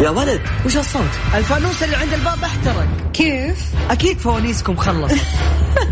يا 0.00 0.10
ولد 0.10 0.40
وش 0.66 0.76
الصوت؟ 0.76 1.10
الفانوس 1.34 1.82
اللي 1.82 1.96
عند 1.96 2.12
الباب 2.12 2.44
احترق. 2.44 2.88
كيف؟ 3.12 3.56
أكيد 3.90 4.18
فوانيسكم 4.18 4.76
خلص 4.76 5.12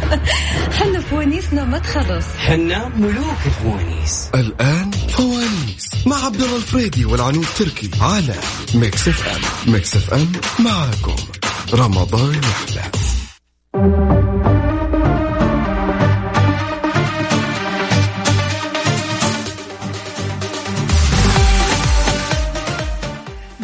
حنا 0.78 1.00
فوانيسنا 1.00 1.64
ما 1.64 1.78
تخلص. 1.78 2.24
حنا 2.38 2.88
ملوك 2.88 3.38
الفوانيس. 3.46 4.30
الآن 4.34 4.90
فوانيس 4.90 5.90
مع 6.06 6.24
عبد 6.24 6.42
الله 6.42 6.56
الفريدي 6.56 7.04
والعنود 7.04 7.46
تركي 7.58 7.90
على 8.00 8.34
Mix 8.74 9.08
FM. 9.08 9.72
Mix 9.72 9.96
FM 9.96 10.32
معاكم. 10.58 11.16
رمضان 11.74 12.34
يحلى. 12.34 12.90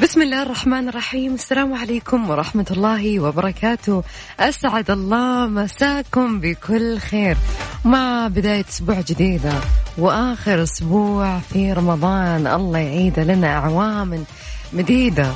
بسم 0.02 0.22
الله 0.22 0.42
الرحمن 0.42 0.88
الرحيم. 0.88 1.34
السلام 1.34 1.74
عليكم 1.74 2.30
ورحمة 2.30 2.66
الله 2.70 3.20
وبركاته. 3.20 4.02
أسعد 4.40 4.90
الله 4.90 5.46
مساكم 5.46 6.40
بكل 6.40 6.98
خير. 6.98 7.36
مع 7.84 8.28
بداية 8.28 8.64
أسبوع 8.68 9.00
جديدة 9.00 9.52
وآخر 9.98 10.62
أسبوع 10.62 11.38
في 11.38 11.72
رمضان 11.72 12.46
الله 12.46 12.78
يعيد 12.78 13.18
لنا 13.18 13.56
أعوام 13.56 14.24
مديدة 14.72 15.32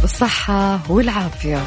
بالصحة 0.00 0.80
والعافية. 0.88 1.62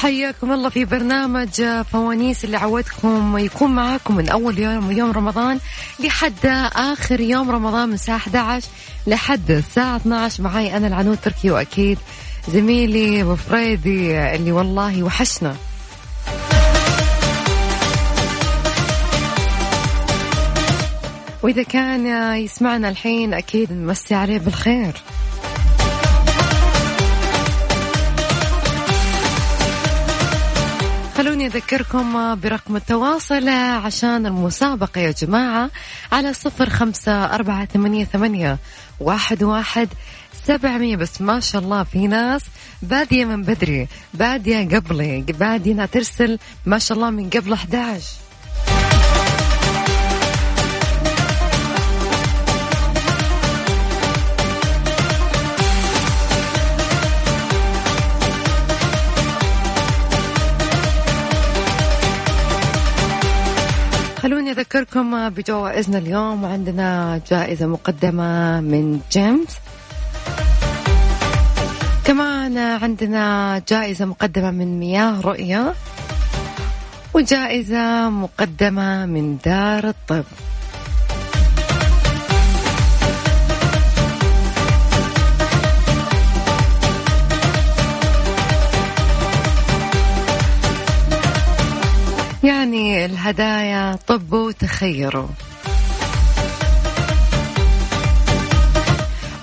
حياكم 0.00 0.52
الله 0.52 0.68
في 0.68 0.84
برنامج 0.84 1.62
فوانيس 1.92 2.44
اللي 2.44 2.56
عودكم 2.56 3.38
يكون 3.38 3.74
معاكم 3.74 4.16
من 4.16 4.28
أول 4.28 4.58
يوم 4.58 4.90
يوم 4.90 5.10
رمضان 5.10 5.58
لحد 6.00 6.46
آخر 6.74 7.20
يوم 7.20 7.50
رمضان 7.50 7.88
من 7.88 7.94
الساعة 7.94 8.16
11 8.16 8.68
لحد 9.06 9.50
الساعة 9.50 9.96
12 9.96 10.42
معي 10.42 10.76
أنا 10.76 10.86
العنود 10.86 11.18
تركي 11.22 11.50
وأكيد 11.50 11.98
زميلي 12.48 13.22
أبو 13.22 13.36
فريدي 13.36 14.18
اللي 14.34 14.52
والله 14.52 15.02
وحشنا. 15.02 15.56
وإذا 21.42 21.62
كان 21.62 22.06
يسمعنا 22.36 22.88
الحين 22.88 23.34
أكيد 23.34 23.72
نمسي 23.72 24.14
عليه 24.14 24.38
بالخير. 24.38 24.92
خلوني 31.20 31.46
أذكركم 31.46 32.34
برقم 32.34 32.76
التواصل 32.76 33.48
عشان 33.48 34.26
المسابقة 34.26 35.00
يا 35.00 35.10
جماعة 35.10 35.70
على 36.12 36.32
صفر 36.32 36.70
خمسة 36.70 37.24
أربعة 37.24 37.64
ثمانية, 37.64 38.04
ثمانية 38.04 38.58
واحد, 39.00 39.42
واحد 39.42 39.88
سبعمية. 40.46 40.96
بس 40.96 41.20
ما 41.20 41.40
شاء 41.40 41.62
الله 41.62 41.84
في 41.84 42.06
ناس 42.06 42.42
بادية 42.82 43.24
من 43.24 43.42
بدري 43.42 43.88
بادية 44.14 44.76
قبلي 44.76 45.20
بادية 45.20 45.84
ترسل 45.84 46.38
ما 46.66 46.78
شاء 46.78 46.96
الله 46.96 47.10
من 47.10 47.30
قبل 47.30 47.52
11 47.52 48.29
أذكركم 64.60 65.28
بجوائزنا 65.28 65.98
اليوم. 65.98 66.44
عندنا 66.44 67.20
جائزة 67.30 67.66
مقدمة 67.66 68.60
من 68.60 69.00
جيمس. 69.12 69.58
كمان 72.04 72.58
عندنا 72.58 73.62
جائزة 73.68 74.04
مقدمة 74.04 74.50
من 74.50 74.78
مياه 74.78 75.20
رؤية. 75.20 75.74
وجائزة 77.14 78.10
مقدمة 78.10 79.06
من 79.06 79.38
دار 79.44 79.88
الطب. 79.88 80.24
يعني 92.44 93.04
الهدايا 93.04 93.98
طبوا 94.06 94.46
وتخيروا 94.46 95.28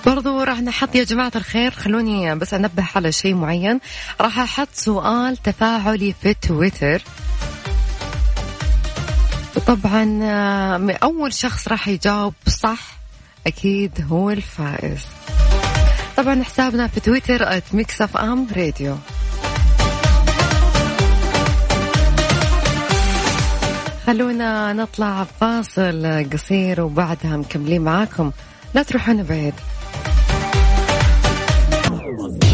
برضو 0.06 0.44
راح 0.44 0.62
نحط 0.62 0.96
يا 0.96 1.04
جماعة 1.04 1.32
الخير 1.36 1.72
خلوني 1.72 2.36
بس 2.36 2.54
أنبه 2.54 2.88
على 2.96 3.12
شيء 3.12 3.36
معين. 3.36 3.80
راح 4.22 4.40
أحط 4.40 4.68
سؤال 4.74 5.38
تفاعلي 5.38 6.16
في 6.22 6.34
تويتر. 6.34 7.02
طبعا 9.68 10.20
أول 11.04 11.34
شخص 11.34 11.68
راح 11.68 11.88
يجاوب 11.88 12.34
صح 12.48 12.80
أكيد 13.48 14.06
هو 14.12 14.30
الفائز. 14.30 15.02
طبعا 16.18 16.44
حسابنا 16.44 16.88
في 16.88 17.00
تويتر 17.00 17.62
Mix 17.74 18.02
FM 18.02 18.48
Radio 18.56 18.98
خلونا 24.08 24.74
نطلع 24.74 25.24
فاصل 25.24 26.30
قصير 26.34 26.82
وبعدها 26.82 27.38
مكملين 27.38 27.82
معاكم. 27.82 28.32
لا 28.74 28.84
تروحون 28.84 29.24
بعيد. 29.24 29.54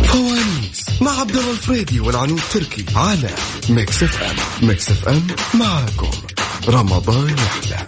فوانيس 0.04 1.02
مع 1.02 1.20
عبد 1.20 1.36
الله 1.36 1.52
الفريدي 1.52 2.00
والعنود 2.00 2.42
تركي 2.54 2.86
على 2.96 3.30
Mix 3.70 4.04
FM 4.04 4.68
Mix 4.68 4.92
FM 4.92 5.28
معاكم. 5.54 6.12
رمضان 6.68 7.30
يحلى. 7.30 7.86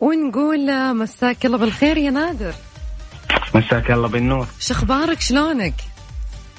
ونقول 0.00 0.94
مساك 0.94 1.46
الله 1.46 1.58
بالخير 1.58 1.96
يا 1.96 2.10
نادر. 2.10 2.54
مساك 3.54 3.90
الله 3.90 4.08
بالنور. 4.08 4.46
شو 4.60 4.74
أخبارك 4.74 5.20
شلونك؟ 5.20 5.74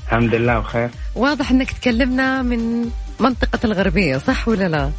الحمد 0.08 0.36
لله 0.36 0.60
بخير 0.60 0.90
واضح 1.16 1.52
إنك 1.52 1.72
تكلمنا 1.72 2.42
من 2.42 2.90
منطقة 3.20 3.60
الغربية 3.64 4.18
صح 4.18 4.48
ولا 4.48 4.68
لا؟ 4.68 4.92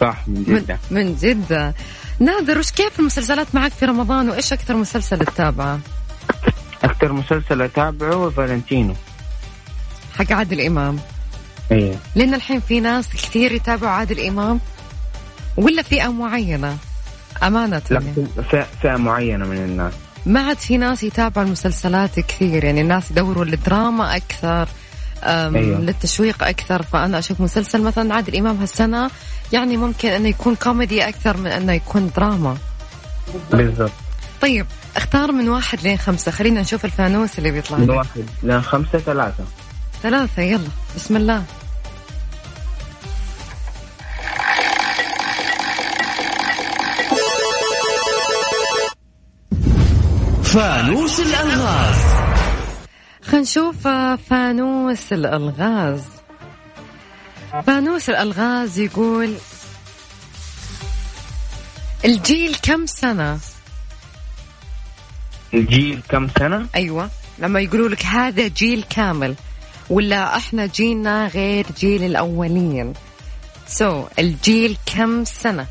صح 0.00 0.28
من 0.28 0.44
جدة. 0.44 0.78
من, 0.90 1.06
من 1.06 1.16
جدة. 1.16 1.74
نادر 2.20 2.58
وش 2.58 2.70
كيف 2.70 3.00
المسلسلات 3.00 3.54
معك 3.54 3.72
في 3.72 3.84
رمضان 3.84 4.28
وإيش 4.30 4.52
أكثر 4.52 4.76
مسلسل 4.76 5.18
تتابعه؟ 5.18 5.78
أكثر 6.84 7.12
مسلسل 7.12 7.62
أتابعه 7.62 8.30
فالنتينو. 8.30 8.94
حق 10.18 10.32
عادل 10.32 10.60
إمام. 10.60 10.98
إيه. 11.72 11.94
لأن 12.14 12.34
الحين 12.34 12.60
في 12.60 12.80
ناس 12.80 13.08
كثير 13.08 13.52
يتابعوا 13.52 13.92
عادل 13.92 14.20
إمام 14.26 14.60
ولا 15.56 15.82
فئة 15.82 16.08
معينة؟ 16.12 16.76
أمانة. 17.42 17.82
لا 17.90 18.00
فئة 18.82 18.96
معينة 18.96 19.46
من 19.46 19.56
الناس. 19.56 19.92
ما 20.26 20.40
عاد 20.40 20.58
في 20.58 20.76
ناس 20.76 21.02
يتابعوا 21.02 21.46
المسلسلات 21.46 22.20
كثير 22.20 22.64
يعني 22.64 22.80
الناس 22.80 23.10
يدوروا 23.10 23.44
للدراما 23.44 24.16
أكثر 24.16 24.68
أيوة. 25.22 25.80
للتشويق 25.80 26.42
أكثر. 26.42 26.82
فأنا 26.82 27.18
أشوف 27.18 27.40
مسلسل 27.40 27.82
مثلا 27.82 28.14
عادل 28.14 28.36
إمام 28.36 28.56
هالسنة 28.56 29.10
يعني 29.52 29.76
ممكن 29.76 30.08
أنه 30.08 30.28
يكون 30.28 30.54
كوميدي 30.54 31.08
أكثر 31.08 31.36
من 31.36 31.46
أنه 31.46 31.72
يكون 31.72 32.10
دراما. 32.16 32.56
بالضبط. 33.50 33.90
طيب 34.42 34.66
اختار 34.96 35.32
من 35.32 35.48
واحد 35.48 35.82
لين 35.82 35.98
خمسة. 35.98 36.32
خلينا 36.32 36.60
نشوف 36.60 36.84
الفانوس 36.84 37.38
اللي 37.38 37.50
بيطلع 37.50 37.78
من. 37.78 37.90
واحد 37.90 38.24
لين 38.42 38.62
خمسة 38.62 38.98
ثلاثة. 38.98 39.44
ثلاثة 40.02 40.42
يلا. 40.42 40.68
بسم 40.96 41.16
الله. 41.16 41.44
فانوس 50.52 51.20
الألغاز 51.20 51.96
خلينا 53.22 53.40
نشوف 53.40 53.88
فانوس 54.30 55.12
الألغاز 55.12 56.02
فانوس 57.66 58.10
الألغاز 58.10 58.78
يقول 58.78 59.34
الجيل 62.04 62.56
كم 62.62 62.86
سنة؟ 62.86 63.38
الجيل 65.54 66.00
كم 66.08 66.28
سنة؟ 66.38 66.66
أيوة 66.74 67.10
لما 67.38 67.60
يقولوا 67.60 67.88
لك 67.88 68.06
هذا 68.06 68.48
جيل 68.48 68.84
كامل 68.90 69.34
ولا 69.90 70.36
إحنا 70.36 70.66
جيلنا 70.66 71.26
غير 71.26 71.66
جيل 71.78 72.04
الأولين 72.04 72.92
سو 73.66 74.02
so, 74.02 74.06
الجيل 74.18 74.76
كم 74.86 75.24
سنة؟ 75.24 75.66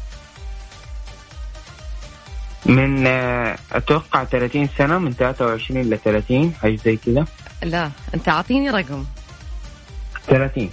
من 2.65 3.07
آه، 3.07 3.57
أتوقع 3.71 4.23
30 4.23 4.69
سنة 4.77 4.97
من 4.97 5.13
23 5.13 5.81
ل 5.81 5.97
30 5.97 6.53
حاجة 6.61 6.75
زي 6.85 6.95
كذا 6.95 7.25
لا 7.63 7.91
أنت 8.13 8.29
أعطيني 8.29 8.69
رقم. 8.69 9.05
30 10.27 10.69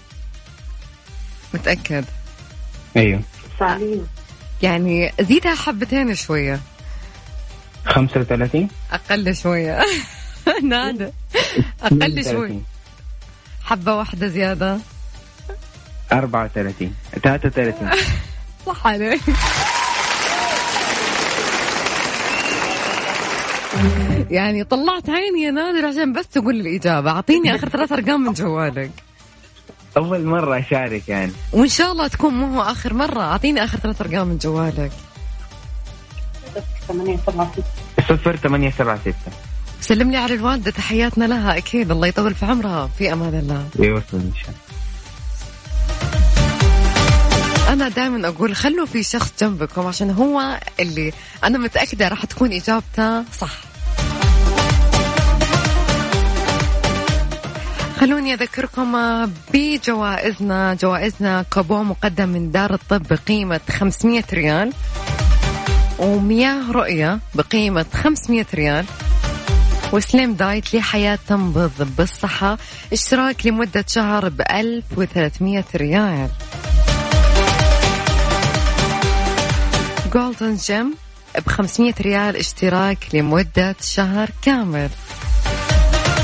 متأكد؟ 1.55 2.05
أيوه. 2.97 3.21
يعني 4.63 5.13
زيدها 5.21 5.55
حبتين 5.55 6.15
شوية. 6.15 6.61
35 7.85 8.69
أقل 8.93 9.37
شوية. 9.37 9.81
نادر. 10.71 11.11
أقل 11.83 12.25
شوي. 12.25 12.47
32. 12.47 12.65
حبة 13.65 13.95
واحدة 13.95 14.29
زيادة. 14.29 14.79
34 16.13 16.95
33 17.23 17.91
صح 18.67 18.87
عليك. 18.87 19.23
يعني 24.31 24.65
طلعت 24.65 25.11
عيني 25.11 25.43
يا 25.43 25.51
نادر 25.51 25.87
عشان 25.87 26.13
بس 26.13 26.27
تقول 26.27 26.61
الإجابة. 26.61 27.11
أعطيني 27.11 27.55
آخر 27.55 27.69
ثلاث 27.69 27.93
أرقام 27.93 28.21
من 28.21 28.33
جوالك. 28.33 28.91
أول 29.97 30.25
مرة 30.25 30.59
أشارك 30.59 31.09
يعني. 31.09 31.33
وإن 31.53 31.69
شاء 31.69 31.93
الله 31.93 32.07
تكون 32.07 32.35
مو 32.35 32.55
هو 32.55 32.63
آخر 32.63 32.95
مرة. 32.95 33.21
أعطيني 33.21 33.65
آخر 33.65 33.79
ثلاث 33.79 34.01
أرقام 34.01 34.29
من 34.29 34.39
جوالك. 34.39 34.93
صفر 38.09 38.37
ثمانية 38.37 38.71
سبعة 38.71 38.99
ستة. 39.01 39.33
سلم 39.81 40.11
لي 40.11 40.17
على 40.17 40.35
الوالدة 40.35 40.71
تحياتنا 40.71 41.25
لها. 41.25 41.57
أكيد 41.57 41.91
الله 41.91 42.07
يطول 42.07 42.35
في 42.35 42.47
عمرها. 42.47 42.91
في 42.99 43.13
أمان 43.13 43.35
الله. 43.35 43.69
يوصل 43.79 44.05
إن 44.13 44.33
شاء 44.43 44.49
الله. 44.49 44.67
أنا 47.73 47.89
دائما 47.89 48.29
أقول 48.29 48.57
خلوا 48.57 48.87
في 48.87 49.03
شخص 49.03 49.33
جنبكم 49.41 49.87
عشان 49.87 50.11
هو 50.11 50.61
اللي 50.81 51.13
أنا 51.45 51.59
متأكدة 51.59 52.09
راح 52.09 52.25
تكون 52.25 52.53
إجابته 52.53 53.25
صح. 53.33 53.66
خلوني 58.07 58.35
أذكركم 58.35 58.97
بجوائزنا 59.55 60.75
جوائزنا 60.75 61.43
كابو 61.43 61.83
مقدم 61.83 62.29
من 62.29 62.51
دار 62.51 62.75
الطب 62.75 63.03
بقيمة 63.11 63.61
500 63.71 64.25
ريال 64.33 64.73
ومياه 65.99 66.73
رؤية 66.73 67.19
بقيمة 67.35 67.87
500 67.95 68.47
ريال 68.55 68.85
وسليم 69.93 70.35
دايت 70.35 70.75
لحياة 70.75 71.19
تنبض 71.29 71.95
بالصحة 71.99 72.59
اشتراك 72.93 73.47
لمدة 73.47 73.85
شهر 73.89 74.29
ب 74.29 74.41
1300 74.51 75.65
ريال. 75.75 76.29
Golden 80.13 80.55
Gym 80.55 80.95
ب 81.47 81.49
500 81.49 81.95
ريال 82.01 82.37
اشتراك 82.37 82.99
لمدة 83.15 83.77
شهر 83.81 84.31
كامل. 84.43 84.91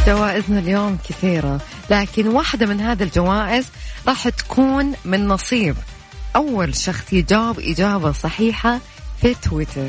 جوائزنا 0.06 0.58
اليوم 0.58 0.98
كثيرة. 1.08 1.60
لكن 1.90 2.28
واحدة 2.28 2.66
من 2.66 2.80
هذه 2.80 3.02
الجوائز 3.02 3.66
راح 4.08 4.28
تكون 4.28 4.92
من 5.04 5.28
نصيب. 5.28 5.76
أول 6.36 6.76
شخص 6.76 7.12
يجاوب 7.12 7.60
إجابة 7.60 8.12
صحيحة 8.12 8.78
في 9.20 9.34
تويتر. 9.34 9.88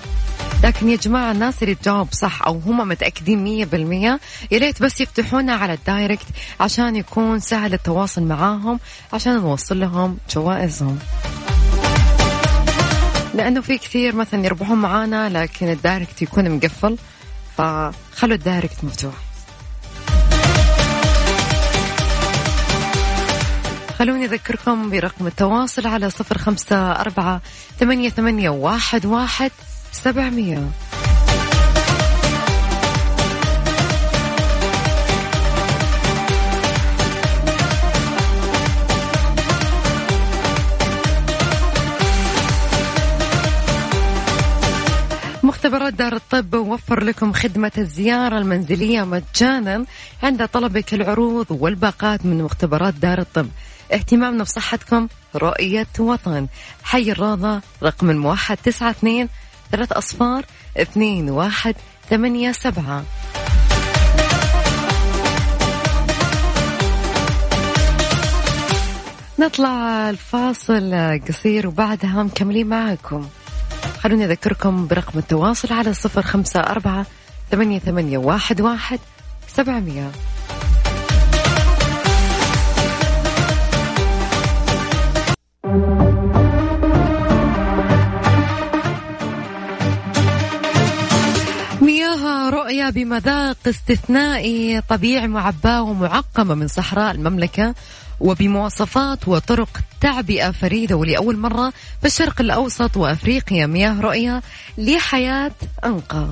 لكن 0.64 0.90
يا 0.90 0.96
جماعة 0.96 1.32
الناس 1.32 1.64
اللي 1.64 1.76
تجاوب 1.76 2.08
صح 2.12 2.42
أو 2.42 2.60
هم 2.60 2.88
متأكدين 2.88 3.44
مية 3.44 3.66
بالمية 3.66 4.20
يا 4.52 4.58
ريت 4.58 4.82
بس 4.82 5.02
يفتحونا 5.02 5.54
على 5.54 5.74
ال 5.74 5.81
direct 5.81 6.26
عشان 6.60 6.96
يكون 6.96 7.40
سهل 7.40 7.74
التواصل 7.74 8.24
معاهم 8.24 8.80
عشان 9.14 9.34
نوصل 9.34 9.80
لهم 9.80 10.18
جوائزهم. 10.36 11.00
لأنه 13.34 13.62
في 13.62 13.78
كثير 13.78 14.16
مثلا 14.16 14.46
يربحون 14.46 14.78
معانا 14.78 15.30
لكن 15.30 15.70
ال 15.70 15.77
direct 15.77 16.22
يكون 16.22 16.50
مقفل. 16.50 16.98
فخلوا 17.58 18.36
ال 18.36 18.42
direct 18.42 18.84
مفتوح. 18.84 19.14
خلوني 24.04 24.26
أذكركم 24.26 24.90
برقم 24.90 25.28
التواصل 25.28 25.88
على 25.88 26.10
صفر 26.10 26.38
خمسة 26.38 26.92
أربعة 26.92 27.42
ثمانية, 27.80 28.10
ثمانية 28.10 28.50
واحد, 28.50 29.06
واحد 29.06 29.52
سبعمية. 29.92 30.70
مختبرات 45.44 45.94
دار 45.94 46.14
الطب 46.14 46.54
وفر 46.54 47.04
لكم 47.04 47.34
خدمة 47.34 47.72
الزيارة 47.78 48.38
المنزلية 48.38 49.04
مجانا 49.04 49.86
عند 50.24 50.48
طلبك 50.48 50.94
العروض 50.94 51.46
والباقات 51.50 52.26
من 52.26 52.44
مختبرات 52.44 52.94
دار 52.94 53.20
الطب. 53.20 53.48
اهتمامنا 53.94 54.44
بصحتكم 54.44 55.08
رؤية 55.36 55.88
وطن. 56.00 56.48
حي 56.84 57.12
الروضة 57.12 57.62
رقم 57.84 58.10
الموحد 58.10 58.58
تسعة 58.58 58.90
اثنين 58.90 59.30
ثلاث 59.72 59.92
أصفار 59.92 60.46
اثنين 60.78 61.30
واحد 61.30 61.76
ثمانية 62.10 62.52
سبعة. 62.52 63.04
نطلع 69.40 70.10
الفاصل 70.10 71.20
قصير 71.28 71.68
وبعدها 71.68 72.24
مكملين 72.24 72.68
معاكم. 72.68 73.28
خلوني 74.00 74.26
أذكركم 74.26 74.88
برقم 74.88 75.20
التواصل 75.20 75.74
على 75.74 75.94
صفر 75.94 76.22
خمسة 76.22 76.60
أربعة 76.60 77.06
ثمانية, 77.52 77.80
ثمانية 77.80 78.18
واحد, 78.18 78.62
واحد 78.62 79.00
سبعمية. 79.48 80.12
بمذاق 92.90 93.58
استثنائي 93.68 94.82
طبيعي 94.82 95.28
معباة 95.28 95.82
ومعقمة 95.82 96.56
من 96.56 96.68
صحراء 96.68 97.12
المملكة 97.12 97.76
وبمواصفات 98.20 99.28
وطرق 99.28 99.80
تعبئة 100.02 100.52
فريدة. 100.52 100.96
ولأول 100.96 101.38
مرة 101.38 101.74
في 102.02 102.08
الشرق 102.08 102.42
الأوسط 102.42 102.98
وأفريقيا 102.98 103.66
مياه 103.66 104.02
رؤية 104.02 104.42
لحياة 104.78 105.52
أنقى. 105.86 106.28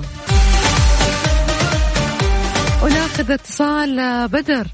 وناخذ 2.82 3.30
اتصال 3.30 4.28
بدر. 4.28 4.66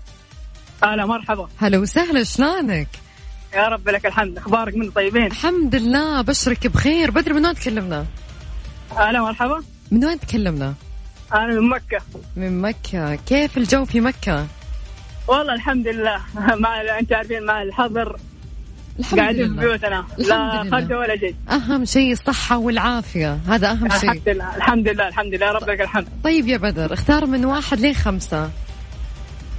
هلا 0.83 1.07
مرحبا. 1.07 1.49
هلا 1.59 1.79
وسهلا 1.79 2.25
شلونك؟ 2.25 2.89
يا 3.55 3.69
رب 3.69 3.89
لك 3.89 4.07
الحمد. 4.07 4.39
أخبارك 4.39 4.77
من 4.77 4.91
طيبين؟ 4.91 5.27
الحمد 5.27 5.75
لله 5.75 6.23
بشرك 6.23 6.67
بخير. 6.67 7.11
بدر 7.11 7.33
من 7.33 7.47
وين 7.47 7.55
تكلمنا؟ 7.55 8.07
هلا 8.97 9.21
مرحبا. 9.21 9.63
من 9.91 10.05
وين 10.05 10.21
تكلمنا؟ 10.21 10.75
أنا 11.35 11.47
من 11.47 11.69
مكة. 11.69 12.01
من 12.37 12.61
مكة. 12.61 13.15
كيف 13.15 13.59
الجو 13.59 13.85
في 13.85 14.01
مكة؟ 14.01 14.47
والله 15.29 15.55
الحمد 15.55 15.89
لله. 15.89 16.21
مع 16.63 16.99
انت 16.99 17.13
عارفين 17.13 17.43
مع 17.43 17.63
الحظر 17.63 18.17
الحمد 18.99 19.21
قاعدين 19.21 19.47
في 19.47 19.53
لله. 19.53 19.61
بيوتنا. 19.61 20.07
لا 20.19 20.65
خرجة. 20.71 20.99
ولا 20.99 21.17
شيء. 21.17 21.35
أهم 21.51 21.85
شيء 21.85 22.13
الصحة 22.13 22.57
والعافية. 22.59 23.39
هذا 23.49 23.71
أهم 23.71 23.89
شيء. 23.89 24.11
الحمد 24.11 24.29
لله. 24.29 24.57
الحمد 24.57 24.89
لله 24.89 25.09
الحمد 25.09 25.35
لله. 25.35 25.53
رب 25.53 25.71
لك 25.71 25.81
الحمد. 25.81 26.09
طيب 26.25 26.49
يا 26.49 26.57
بدر 26.57 26.93
اختار 26.93 27.27
من 27.27 27.45
واحد 27.45 27.81
لين 27.81 27.95
خمسة. 27.95 28.51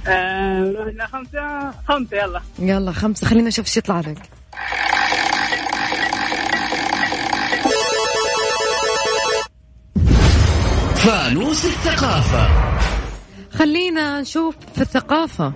آه 0.08 0.92
خمسة 1.12 1.70
خمسة 1.88 2.16
يلا. 2.16 2.40
يلا 2.58 2.92
خمسة. 2.92 3.26
خلينا 3.26 3.48
نشوف 3.48 3.66
إيش 3.66 3.76
يطلع 3.76 4.00
لك. 4.00 4.18
فانوس 11.00 11.64
الثقافة. 11.64 12.48
خلينا 13.50 14.20
نشوف 14.20 14.56
في 14.74 14.80
الثقافة. 14.80 15.52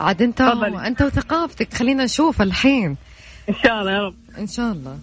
عاد 0.00 0.22
انت. 0.22 0.40
انت 0.40 1.02
وثقافتك 1.02 1.74
خلينا 1.74 2.04
نشوف 2.04 2.42
الحين. 2.42 2.96
إن 3.48 3.54
شاء 3.62 3.80
الله 3.80 3.92
يا 3.92 4.00
رب. 4.00 4.14
إن 4.38 4.46
شاء 4.46 4.72
الله. 4.72 4.98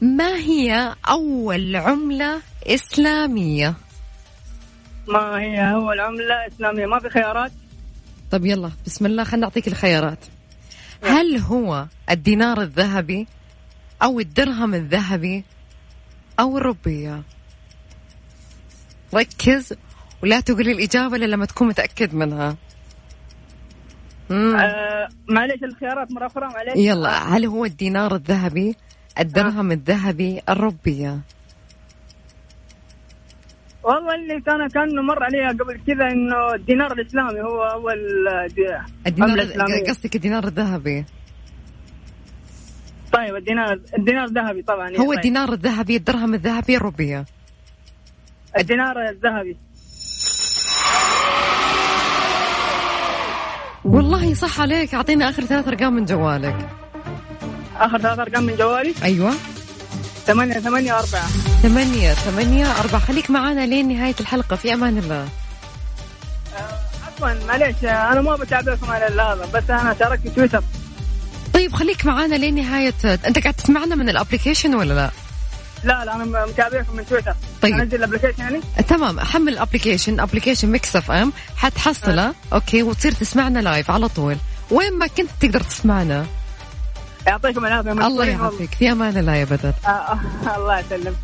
ما 0.00 0.34
هي 0.34 0.94
أول 1.08 1.76
عملة 1.76 2.40
إسلامية؟ 2.66 3.74
ما 5.08 5.40
هي 5.40 5.74
أول 5.74 6.00
عملة 6.00 6.46
إسلامية؟ 6.54 6.86
ما 6.86 6.98
في 6.98 7.10
خيارات؟ 7.10 7.52
طب 8.30 8.46
يلا 8.46 8.70
بسم 8.86 9.06
الله 9.06 9.24
خلينا 9.24 9.46
نعطيك 9.46 9.68
الخيارات. 9.68 10.24
هل 11.02 11.38
هو 11.38 11.86
الدينار 12.10 12.62
الذهبي 12.62 13.26
أو 14.02 14.20
الدرهم 14.20 14.74
الذهبي 14.74 15.44
أو 16.40 16.58
الربية 16.58 17.22
ركز 19.14 19.74
ولا 20.22 20.40
تقول 20.40 20.64
لي 20.64 20.72
الإجابة 20.72 21.16
إلا 21.16 21.24
لما 21.26 21.46
تكون 21.46 21.68
متأكد 21.68 22.14
منها. 22.14 22.56
آه 24.30 25.08
معليش 25.28 25.62
الخيارات 25.64 26.12
مرة 26.12 26.26
أخرى 26.26 26.46
معليش. 26.48 26.76
يلا 26.76 27.36
هل 27.36 27.46
هو 27.46 27.64
الدينار 27.64 28.14
الذهبي 28.14 28.76
الدرهم 29.20 29.72
الذهبي 29.72 30.40
الربية؟ 30.48 31.20
والله 33.82 34.14
اللي 34.14 34.40
كان 34.40 34.68
كان 34.68 35.06
مر 35.06 35.22
عليها 35.24 35.48
قبل 35.48 35.80
كذا 35.86 36.06
إنه 36.12 36.54
الدينار 36.54 36.92
الإسلامي 36.92 37.40
هو 37.40 37.62
أول 37.62 37.96
دي- 38.54 39.22
عملة 39.22 39.42
الدينار. 39.42 39.68
قصدك 39.88 40.16
الدينار 40.16 40.44
الذهبي؟ 40.46 41.04
طيب 43.20 43.36
الدينار 43.36 43.80
الدينار 43.98 44.26
ذهبي 44.26 44.62
طبعا 44.62 44.88
هو 44.90 44.96
طيب. 44.96 45.12
الدينار 45.12 45.52
الذهبي 45.52 45.96
الدرهم 45.96 46.34
الذهبي 46.34 46.76
الروبية؟ 46.76 47.24
الدينار 48.58 49.08
الذهبي. 49.08 49.56
والله 53.84 54.34
صح 54.34 54.60
عليك 54.60 54.94
أعطينا 54.94 55.28
آخر 55.28 55.42
ثلاث 55.42 55.68
أرقام 55.68 55.92
من 55.92 56.04
جوالك. 56.04 56.68
آخر 57.76 57.98
ثلاث 57.98 58.18
أرقام 58.18 58.44
من 58.44 58.56
جوالي؟ 58.56 58.94
أيوة. 59.02 59.32
ثمانية 60.26 60.54
ثمانية 60.54 60.92
أربعة. 60.92 61.26
ثمانية 61.62 62.12
ثمانية 62.12 62.80
أربعة. 62.80 63.00
خليك 63.00 63.30
معانا 63.30 63.66
لين 63.66 63.88
نهاية 63.88 64.14
الحلقة 64.20 64.56
في 64.56 64.74
أمان 64.74 64.98
الله. 64.98 65.28
عفوا 67.06 67.46
معليش 67.46 67.84
أنا 67.84 68.20
ما 68.20 68.36
بتابعكم 68.36 68.90
على 68.90 69.04
هذا 69.04 69.48
بس 69.54 69.70
أنا 69.70 69.94
شاركت 69.98 70.22
في 70.22 70.30
تويتر. 70.30 70.62
طيب 71.60 71.72
خليك 71.72 72.06
معانا 72.06 72.34
لين 72.34 72.54
نهاية 72.54 72.94
أنت 73.04 73.38
قاعد 73.38 73.54
تسمعنا 73.54 73.94
من 73.94 74.08
ال 74.08 74.13
application 74.13 74.74
ولا 74.74 74.94
لا؟ 74.94 75.10
لا 75.84 76.04
لا 76.04 76.16
أنا 76.16 76.24
متابعكم 76.24 76.96
من 76.96 77.06
تويتر. 77.06 77.34
طيب. 77.62 77.74
أنزل 77.74 77.96
ال 77.96 78.00
application 78.00 78.42
يعني؟ 78.42 78.60
تمام 78.88 79.20
حمل 79.20 79.52
الابلكيشن 79.52 80.20
application 80.20 80.68
Mix 80.68 80.96
FM. 80.96 81.32
حتحصله 81.56 82.34
أوكي 82.52 82.82
وتصير 82.82 83.12
تسمعنا 83.12 83.58
live 83.58 83.90
على 83.90 84.08
طول. 84.08 84.36
وين 84.70 84.98
ما 84.98 85.06
كنت 85.06 85.30
تقدر 85.40 85.60
تسمعنا. 85.60 86.26
يعطيكم 87.26 87.66
العافية. 87.66 87.92
الله. 87.92 88.24
يعافيك. 88.24 88.74
في 88.74 88.92
أمان 88.92 89.16
الله 89.16 89.34
يا 89.34 89.44
بدر. 89.44 89.72
آه، 89.86 89.88
آه، 89.88 90.56
الله 90.56 90.80
يسلمك. 90.80 91.16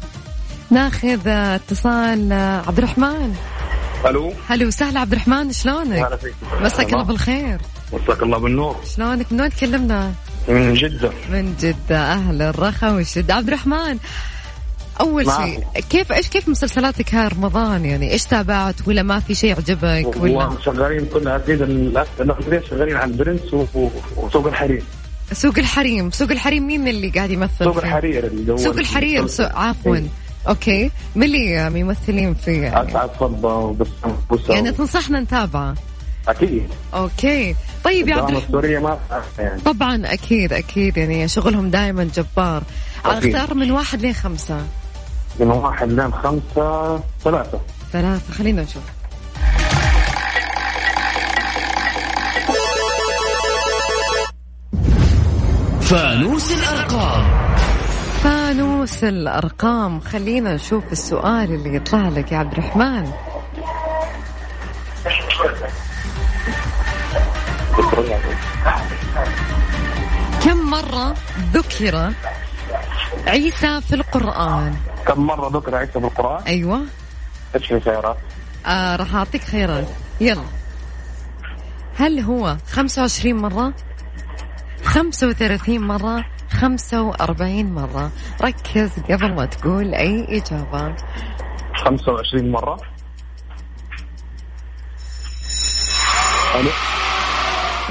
ناخذ 0.70 1.28
اتصال 1.28 2.32
عبد 2.66 2.78
الرحمن. 2.78 3.36
ألو 4.08 4.32
هلا 4.48 4.66
وسهلا 4.66 5.00
عبد 5.00 5.12
الرحمن 5.12 5.52
شلونك؟ 5.52 5.98
هلا 5.98 6.16
فيك. 6.16 6.34
مساك 6.62 6.92
الله 6.92 7.04
بالخير. 7.04 7.58
مساك 7.92 8.22
الله 8.22 8.38
بالنور. 8.38 8.76
شلونك؟ 8.96 9.32
من 9.32 9.40
وين 9.40 9.50
تكلمنا؟ 9.50 10.12
من 10.48 10.74
جدة. 10.74 11.10
من 11.30 11.54
جدة. 11.60 12.12
أهل 12.12 12.42
الرخاء 12.42 12.94
والشدة. 12.94 13.34
عبد 13.34 13.48
الرحمن 13.48 13.98
أول. 15.00 15.26
شيء 15.26 15.64
كيف 15.90 16.12
إيش 16.12 16.28
كيف 16.28 16.48
مسلسلاتك 16.48 17.14
هاي 17.14 17.28
رمضان؟ 17.28 17.84
يعني 17.84 18.12
إيش 18.12 18.24
تابعت؟ 18.24 18.74
ولا 18.88 19.02
ما 19.02 19.20
في 19.20 19.34
شيء 19.34 19.56
عجبك؟ 19.56 20.16
ولا؟ 20.16 20.20
والله 20.20 20.60
شغالين 20.64 21.06
الأس- 21.94 22.20
الاغلبيه 22.20 22.62
شغالين 22.70 22.96
على 22.96 23.10
البرنس 23.10 23.54
وسوق 24.16 24.46
الحرير 24.46 24.82
سوق 25.32 25.58
الحريم. 25.58 26.10
سوق 26.10 26.30
الحريم 26.30 26.66
مين 26.66 26.88
اللي 26.88 27.08
قاعد 27.08 27.30
يمثل 27.30 27.64
سوق؟ 27.64 27.76
الحرير 27.76 28.26
اللي 28.26 28.52
هو 28.52 28.56
سوق 28.56 28.76
الحريم 28.76 29.26
سو... 29.26 29.42
عفوا. 29.42 29.96
إيه. 29.96 30.02
أوكي. 30.48 30.90
من 31.14 31.22
اللي 31.22 31.70
ممثلين 31.70 32.34
فيه 32.34 32.62
يعني, 32.62 32.90
اسعد 32.90 33.10
صبا 33.20 33.52
وبسام 33.52 34.16
يعني 34.48 34.72
تنصحنا 34.72 35.20
نتابعه 35.20 35.74
أكيد. 36.28 36.68
أوكي. 36.94 37.56
طيب 37.84 38.08
يا 38.08 38.14
عبد 38.16 38.30
ما 38.32 38.98
يعني. 39.38 39.60
طبعا 39.60 40.02
أكيد 40.04 40.52
أكيد. 40.52 40.96
يعني 40.96 41.28
شغلهم 41.28 41.70
دائما 41.70 42.04
جبار. 42.04 42.62
أكيد. 43.04 43.34
اختار 43.36 43.54
من 43.56 43.70
واحد 43.70 44.00
لين 44.00 44.12
خمسة. 44.12 44.66
من 45.40 45.46
واحد 45.46 45.92
لين 45.92 46.12
خمسة 46.12 47.00
ثلاثة. 47.24 47.60
ثلاثة. 47.92 48.32
خلينا 48.32 48.62
نشوف. 48.62 48.82
فانوس 55.80 56.52
الأرقام. 56.52 57.55
فانوس 58.46 59.04
الأرقام. 59.04 60.00
خلينا 60.00 60.54
نشوف 60.54 60.92
السؤال 60.92 61.54
اللي 61.54 61.74
يطلع 61.74 62.08
لك 62.08 62.32
يا 62.32 62.38
عبد 62.38 62.52
الرحمن. 62.52 63.12
كم 70.44 70.70
مرة 70.70 71.14
ذكر 71.52 72.12
عيسى 73.26 73.80
في 73.80 73.94
القرآن؟ 73.94 74.76
كم 75.06 75.20
مرة 75.20 75.48
ذكر 75.48 75.74
عيسى 75.74 75.92
في 75.92 75.98
القرآن؟ 75.98 76.42
أيوة. 76.42 76.80
إيش 77.54 77.66
في 77.66 77.80
خيارات؟ 77.80 78.16
آه 78.66 78.96
راح 78.96 79.14
أعطيك 79.14 79.42
خيارات 79.42 79.88
يلا. 80.20 80.44
هل 81.96 82.20
هو 82.20 82.56
25 82.70 83.34
مرة؟ 83.34 83.72
35 84.84 85.80
مرة؟ 85.80 86.35
45 86.50 87.74
مرة. 87.74 88.10
ركز 88.42 88.90
قبل 89.10 89.34
ما 89.34 89.44
تقول 89.44 89.94
أي 89.94 90.38
إجابة. 90.38 90.96
25 91.84 92.50
مرة. 92.50 92.76
ألو؟ 96.54 96.70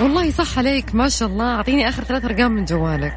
والله 0.02 0.32
صح 0.32 0.58
عليك 0.58 0.96
ما 0.96 1.10
شاء 1.10 1.30
الله. 1.30 1.56
أعطيني 1.56 1.90
آخر 1.90 2.04
ثلاث 2.04 2.26
أرقام 2.26 2.52
من 2.52 2.66
جوالك. 2.66 3.16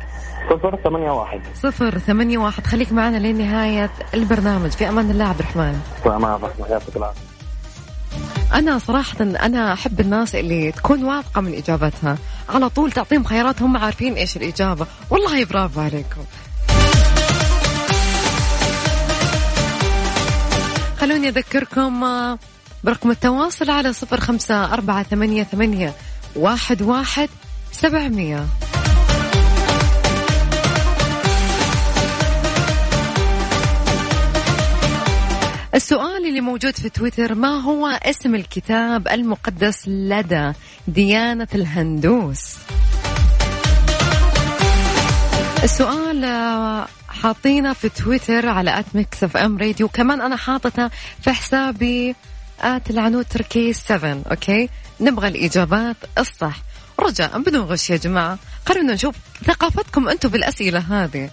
صفر 0.51 0.79
ثمانية 0.85 1.11
واحد. 1.11 1.41
صفر 1.55 1.99
ثمانية 1.99 2.39
واحد. 2.39 2.67
خليك 2.67 2.93
معنا 2.93 3.17
لين 3.17 3.39
نهاية 3.39 3.91
البرنامج. 4.15 4.71
في 4.71 4.89
أمان 4.89 5.11
الله 5.11 5.25
عبد 5.25 5.39
الرحمن. 5.39 5.81
تمام 6.05 6.45
رحمة 6.45 6.67
يعطيك 6.67 6.97
العافية. 6.97 7.21
أنا 8.55 8.79
صراحة 8.79 9.21
أنا 9.21 9.73
أحب 9.73 10.01
الناس 10.01 10.35
اللي 10.35 10.73
تكون 10.73 11.05
واثقة 11.05 11.41
من 11.41 11.55
إجابتها. 11.55 12.19
على 12.49 12.69
طول 12.69 12.93
تعطيهم 12.93 13.25
خيارات 13.25 13.63
هم 13.63 13.77
عارفين 13.77 14.15
إيش 14.15 14.37
الإجابة. 14.37 14.87
والله 15.11 15.45
برافو 15.45 15.81
عليكم. 15.81 16.25
خلوني 21.01 21.29
أذكركم 21.29 22.05
آه، 22.05 22.39
برقم 22.85 23.11
التواصل 23.11 23.71
على 23.71 23.93
صفر 23.93 24.21
خمسة 24.21 24.73
أربعة 24.73 25.03
ثمانية 25.03 25.43
ثمانية 25.43 25.95
واحد 26.37 26.83
واحد 26.83 27.29
سبعمية. 27.73 28.47
السؤال 35.89 36.27
اللي 36.27 36.41
موجود 36.41 36.77
في 36.77 36.89
تويتر 36.89 37.35
ما 37.35 37.49
هو 37.49 37.87
اسم 37.87 38.35
الكتاب 38.35 39.09
المقدس 39.09 39.89
لدى 39.89 40.53
ديانة 40.89 41.49
الهندوس؟ 41.55 42.57
السؤال 45.65 46.25
آه، 46.25 46.89
حاطينه 47.09 47.73
في 47.73 47.89
تويتر 47.89 48.49
على 48.49 48.79
at 48.79 48.85
Mix 48.95 49.25
FM 49.25 49.59
Radio 49.59 49.89
كمان 49.89 50.21
أنا 50.21 50.37
حاطته 50.37 50.91
في 51.23 51.33
حسابي 51.33 52.15
ات 52.61 52.91
العنود 52.91 53.25
تركي 53.25 53.73
7 53.73 54.23
أوكي؟ 54.31 54.69
نبغى 55.01 55.29
الإجابات 55.29 55.97
الصح. 56.19 56.63
رجاء 57.01 57.39
بدون 57.39 57.63
غش 57.63 57.91
يا 57.91 57.97
جماعة. 57.97 58.39
خلونا 58.67 58.95
نشوف 58.95 59.15
ثقافتكم 59.45 60.09
أنتم 60.09 60.29
بالأسئلة 60.29 60.79
هذه. 60.79 61.31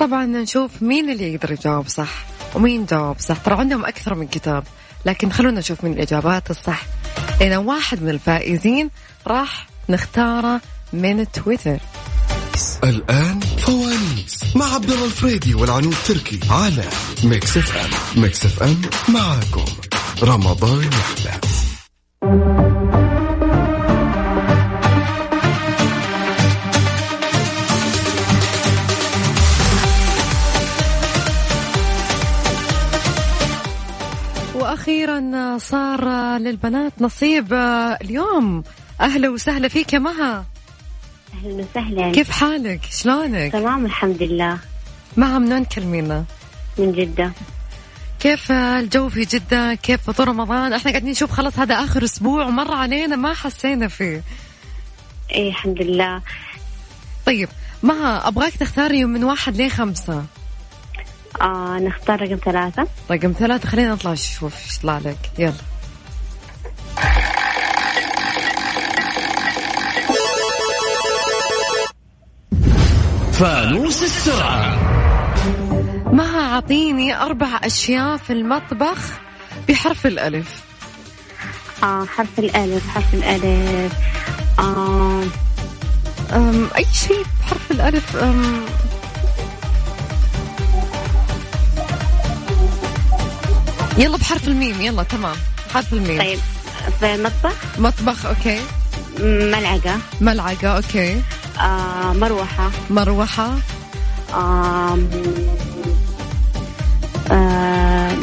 طبعا 0.00 0.26
نشوف 0.26 0.70
مين 0.82 1.10
اللي 1.10 1.34
يقدر 1.34 1.52
يجاوب 1.52 1.88
صح 1.88 2.26
ومين 2.54 2.86
جاوب 2.86 3.16
صح. 3.20 3.36
ترى 3.38 3.54
عندهم 3.54 3.84
أكثر 3.84 4.14
من 4.14 4.26
كتاب 4.26 4.64
لكن 5.06 5.32
خلونا 5.32 5.58
نشوف 5.58 5.84
من 5.84 5.92
الإجابات 5.92 6.50
الصح. 6.50 6.82
لأن 7.40 7.56
واحد 7.56 8.02
من 8.02 8.08
الفائزين 8.08 8.90
راح 9.26 9.66
نختاره 9.88 10.60
من 10.92 11.32
تويتر. 11.32 11.78
الآن 12.84 13.40
فوانيس 13.40 14.56
مع 14.56 14.74
عبد 14.74 14.90
الله 14.90 15.04
الفريدي 15.04 15.54
والعنود 15.54 15.96
تركي 16.06 16.40
على 16.50 16.84
ميكس 17.24 17.56
إف 17.56 17.76
إم. 17.76 18.22
ميكس 18.22 18.44
إف 18.44 18.62
إم 18.62 18.82
معاكم. 19.08 19.64
رمضان 20.22 20.84
يحلى. 20.84 21.45
وأخيرا 35.06 35.58
صار 35.58 36.04
للبنات 36.38 36.92
نصيب 37.00 37.52
اليوم. 38.02 38.62
أهلا 39.00 39.28
وسهلا 39.28 39.68
فيك 39.68 39.92
يا 39.92 39.98
مها. 39.98 40.44
أهلا 41.34 41.66
وسهلا. 41.70 42.12
كيف 42.12 42.30
حالك؟ 42.30 42.80
شلونك؟ 42.90 43.52
تمام 43.52 43.86
الحمد 43.86 44.22
لله. 44.22 44.58
مها 45.16 45.38
منين 45.38 45.68
تكلمينا؟ 45.68 46.24
من 46.78 46.92
جدة. 46.92 47.32
كيف 48.20 48.52
الجو 48.52 49.08
في 49.08 49.24
جدة؟ 49.24 49.74
كيف 49.74 50.02
فطور 50.02 50.28
رمضان؟ 50.28 50.72
إحنا 50.72 50.90
قاعدين 50.90 51.10
نشوف 51.10 51.30
خلاص 51.30 51.58
هذا 51.58 51.74
آخر 51.74 52.04
أسبوع 52.04 52.46
ومر 52.46 52.74
علينا 52.74 53.16
ما 53.16 53.34
حسينا 53.34 53.88
فيه. 53.88 54.22
إيه 55.30 55.48
الحمد 55.48 55.82
لله. 55.82 56.22
طيب 57.26 57.48
مها 57.82 58.28
أبغاك 58.28 58.52
تختاري 58.52 59.04
من 59.04 59.24
واحد 59.24 59.56
لين 59.56 59.70
خمسة 59.70 60.24
آه 61.42 61.78
نختار 61.78 62.22
رقم 62.22 62.38
ثلاثة. 62.44 62.86
رقم 63.10 63.32
ثلاثة 63.38 63.68
خلينا 63.68 63.94
نطلع 63.94 64.12
نشوف 64.12 64.64
إيش 64.64 64.76
يطلع 64.76 64.98
لك. 64.98 65.30
يلا. 65.38 65.52
فانوس 73.32 74.02
السرعة. 74.02 74.76
مها 76.12 76.54
أعطيني 76.54 77.16
أربع 77.22 77.60
أشياء 77.64 78.16
في 78.16 78.32
المطبخ 78.32 78.98
بحرف 79.68 80.06
الألف. 80.06 80.64
آه 81.82 82.04
حرف 82.04 82.38
الألف 82.38 82.88
حرف 82.88 83.14
الألف. 83.14 83.92
آه 84.58 85.22
أي 86.76 86.86
شيء 86.92 87.24
بحرف 87.40 87.70
الألف؟ 87.70 88.16
يلا 93.98 94.16
بحرف 94.16 94.48
الميم 94.48 94.80
يلا 94.80 95.02
تمام. 95.02 95.36
حرف 95.74 95.92
الميم. 95.92 96.18
طيب 96.18 96.38
في 97.00 97.16
مطبخ 97.22 97.54
مطبخ 97.78 98.26
أوكي. 98.26 98.60
ملعقة. 99.20 99.98
ملعقة 100.20 100.68
أوكي. 100.68 101.22
آه 101.60 102.12
مروحة. 102.12 102.70
مروحة. 102.90 103.50
آه 104.34 104.98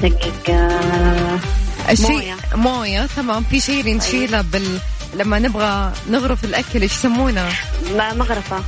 دقيقة. 0.02 0.80
الشيء 1.90 2.36
موية. 2.56 3.06
تمام. 3.16 3.44
في 3.44 3.60
شيء 3.60 3.96
نشيله 3.98 4.42
بال 4.42 4.80
لما 5.16 5.40
نبغى 5.40 5.92
نغرف 6.10 6.44
الأكل 6.46 6.82
إيش 6.82 6.92
يسمونه؟ 6.94 7.50
م- 7.92 8.18
مغرفة. 8.18 8.62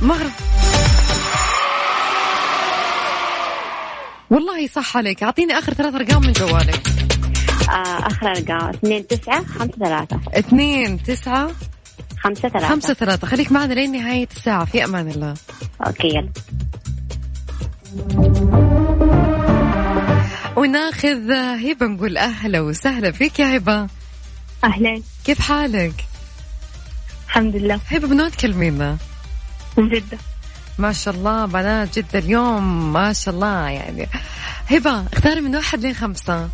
والله 4.30 4.66
صح 4.66 4.96
عليك. 4.96 5.22
أعطيني 5.22 5.58
آخر 5.58 5.74
ثلاث 5.74 5.94
أرقام 5.94 6.22
من 6.22 6.32
جوالك. 6.32 6.88
آه 7.68 8.06
آخر 8.06 8.26
أرقام. 8.26 8.68
اثنين 8.68 9.06
تسعة 9.06 9.44
خمسة 9.44 9.76
ثلاثة. 9.78 10.20
اثنين 10.34 11.02
تسعة 11.02 11.50
خمسة 12.18 12.48
ثلاثة. 12.48 12.68
خمسة 12.68 12.94
ثلاثة. 12.94 13.26
خليك 13.26 13.52
معنا 13.52 13.74
لين 13.74 13.92
نهاية 13.92 14.28
الساعة. 14.36 14.64
في 14.64 14.84
أمان 14.84 15.08
الله. 15.08 15.34
أوكي 15.86 16.08
يلا. 16.08 16.28
وناخذ 20.56 21.32
هبة 21.32 21.86
نقول 21.86 22.18
أهلا 22.18 22.60
وسهلا 22.60 23.10
فيك 23.10 23.38
يا 23.40 23.56
هبة. 23.56 23.86
أهلين 24.64 25.02
كيف 25.24 25.40
حالك؟ 25.40 26.04
الحمد 27.26 27.56
لله. 27.56 27.80
هبة 27.90 28.08
من 28.08 28.20
وين 28.20 28.30
تكلمينا؟ 28.30 28.96
من 29.78 29.88
جدة. 29.88 30.18
ما 30.78 30.92
شاء 30.92 31.14
الله 31.14 31.46
بنات 31.46 31.98
جدة 31.98 32.18
اليوم 32.18 32.92
ما 32.92 33.12
شاء 33.12 33.34
الله 33.34 33.68
يعني. 33.68 34.08
هبة 34.70 35.04
اختاري 35.12 35.40
من 35.40 35.56
واحد 35.56 35.80
لين 35.80 35.94
خمسة. 35.94 36.48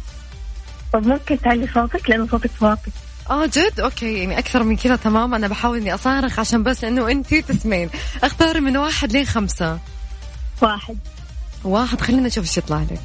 طب 0.93 1.07
ممكن 1.07 1.41
تعلي 1.41 1.69
صوتك؟ 1.75 2.11
لأنه 2.11 2.27
صوتك 2.31 2.51
واطي. 2.61 2.91
آه 3.31 3.47
جد؟ 3.47 3.81
أوكي 3.81 4.19
يعني 4.19 4.39
أكثر 4.39 4.63
من 4.63 4.77
كذا 4.77 4.97
تمام 4.97 5.35
أنا 5.35 5.49
بحاول 5.49 5.77
إني 5.79 5.95
أصارخ 5.95 6.39
عشان 6.39 6.63
بس 6.63 6.85
إنه 6.85 7.11
انتي 7.11 7.43
تسمعين. 7.43 7.91
اختاري 8.23 8.61
من 8.61 8.77
واحد 8.77 9.13
لين 9.13 9.27
خمسة. 9.27 9.79
واحد. 10.63 10.99
واحد 11.65 12.01
خلينا 12.01 12.23
نشوف 12.23 12.45
إيش 12.45 12.59
يطلع 12.59 12.83
لك. 12.91 13.01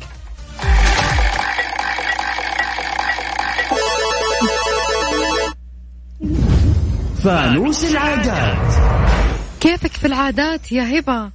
فانوس 7.24 7.84
العادات. 7.84 8.97
كيفك 9.68 9.92
في 9.92 10.08
العادات 10.08 10.72
يا 10.72 11.00
هبة؟ 11.00 11.32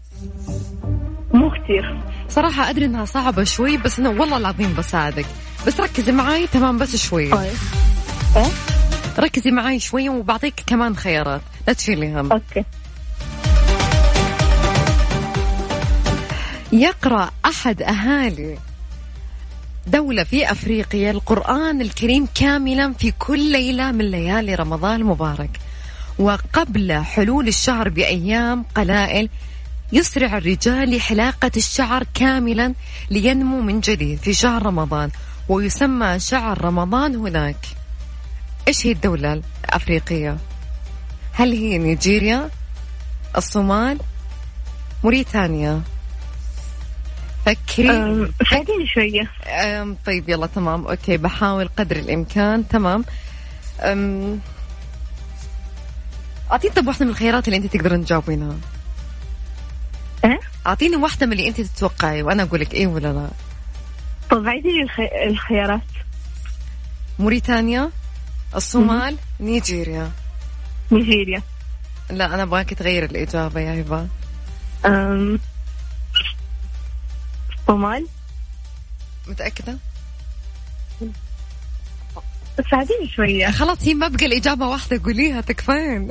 مو 1.35 1.51
كثير 1.51 2.01
صراحة 2.29 2.71
أدري 2.71 2.85
إنها 2.85 3.05
صعبة 3.05 3.45
شوي 3.45 3.77
بس 3.77 3.99
إنه 3.99 4.09
والله 4.09 4.37
العظيم 4.37 4.75
بساعدك. 4.75 5.27
بس 5.67 5.81
ركزي 5.81 6.12
معاي 6.12 6.47
تمام 6.47 6.79
بس 6.79 6.97
شوي. 6.97 7.35
إيه 7.35 8.47
ركزي 9.19 9.51
معاي 9.51 9.81
شوي 9.81 10.09
وبعطيك 10.09 10.55
كمان 10.67 10.97
خيارات. 10.97 11.41
لا 11.69 11.73
تشيلي 11.73 12.12
هم. 12.12 12.33
أوكي. 12.33 12.65
يقرأ 16.73 17.31
أحد 17.45 17.83
أهالي 17.83 18.59
دولة 19.87 20.25
في 20.25 20.53
أفريقيا 20.53 21.11
القرآن 21.11 21.81
الكريم 21.81 22.29
كاملا 22.35 22.93
في 22.93 23.12
كل 23.19 23.53
ليلة 23.53 23.93
من 23.93 24.05
ليالي 24.05 24.55
رمضان 24.55 25.01
المبارك. 25.01 25.51
وقبل 26.23 26.93
حلول 26.93 27.49
الشهر 27.49 27.88
بأيام 27.88 28.64
قلائل 28.75 29.29
يسرع 29.93 30.38
الرجال 30.38 30.97
لحلاقة 30.97 31.50
الشعر 31.56 32.04
كاملا 32.15 32.75
لينمو 33.11 33.61
من 33.61 33.80
جديد 33.80 34.19
في 34.19 34.35
شهر 34.35 34.67
رمضان 34.67 35.11
ويسمى 35.49 36.19
شعر 36.19 36.65
رمضان 36.65 37.17
هناك 37.17 37.56
إيش 38.69 38.87
هي 38.87 38.93
الدولة 38.93 39.43
الأفريقية؟ 39.65 40.37
هل 41.32 41.52
هي 41.52 41.78
نيجيريا؟ 41.78 42.50
الصومال؟ 43.37 43.99
موريتانيا؟ 45.04 45.82
فكري 47.47 47.87
ساعديني 48.50 48.87
شوية 48.95 49.30
أم 49.47 49.97
طيب 50.06 50.28
يلا 50.28 50.47
تمام 50.47 50.87
أوكي 50.87 51.17
بحاول 51.17 51.69
قدر 51.76 51.97
الإمكان 51.97 52.69
تمام 52.69 53.04
أم 53.80 54.41
أعطيني 56.52 56.75
طب 56.75 56.86
واحدة 56.86 57.04
من 57.04 57.10
الخيارات 57.10 57.49
اللي 57.49 57.56
أنت 57.56 57.76
تقدرين 57.76 58.04
تجاوبينها. 58.04 58.56
إيه؟ 60.25 60.41
أعطيني 60.67 60.97
واحدة 60.97 61.26
من 61.26 61.32
اللي 61.32 61.49
أنت 61.49 61.60
تتوقعي 61.60 62.23
وأنا 62.23 62.43
أقول 62.43 62.60
لك 62.60 62.75
إيه 62.75 62.86
ولا 62.86 63.12
لا. 63.12 63.28
طب 64.30 64.49
عيدي 64.49 64.82
الخي... 64.82 65.08
الخيارات. 65.26 65.80
موريتانيا 67.19 67.91
الصومال 68.56 69.17
نيجيريا. 69.41 70.10
نيجيريا. 70.91 71.43
لا 72.10 72.34
أنا 72.34 72.43
أبغاك 72.43 72.75
تغير 72.75 73.04
الإجابة 73.04 73.60
يا 73.60 73.80
هبة. 73.80 74.06
أم، 74.86 75.38
الصومال 77.58 78.06
متأكدة؟ 79.28 79.76
ساعديني 82.71 83.08
شوية. 83.17 83.50
خلاص 83.50 83.78
هي 83.82 83.95
ما 83.95 84.08
بقى 84.08 84.26
الإجابة 84.26 84.67
واحدة 84.67 85.00
قوليها 85.04 85.41
تكفين. 85.41 86.10